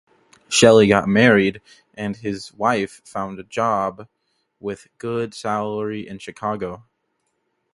Shelley 0.49 0.87
got 0.87 1.07
married 1.07 1.61
and 1.93 2.15
his 2.17 2.51
wife 2.55 3.03
found 3.05 3.47
job 3.51 4.07
with 4.59 4.87
good 4.97 5.35
salary 5.35 6.07
in 6.07 6.17
Chicago. 6.17 6.85